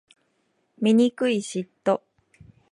[0.81, 2.01] 醜い嫉妬